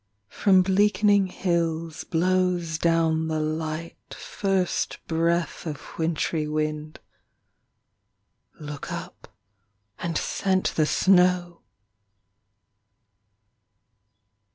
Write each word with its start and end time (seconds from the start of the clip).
From 0.29 0.63
bleakening 0.63 1.27
hills 1.27 2.05
Blows 2.05 2.79
down 2.79 3.27
the 3.27 3.39
light, 3.39 4.15
first 4.15 4.97
breath 5.05 5.67
Of 5.67 5.79
wintry 5.99 6.47
wind... 6.47 6.99
look 8.59 8.91
up, 8.91 9.31
and 9.99 10.17
scent 10.17 10.73
The 10.75 10.87
snow! 10.87 11.61